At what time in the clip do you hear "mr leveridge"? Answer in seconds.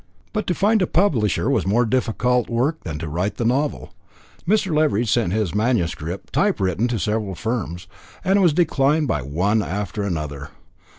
4.47-5.11